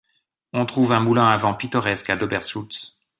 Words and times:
On 0.53 0.65
trouve 0.65 0.93
un 0.93 0.99
moulin 0.99 1.27
à 1.27 1.37
vent 1.37 1.53
pittoresque 1.53 2.09
à 2.09 2.15
Doberschütz. 2.15 2.97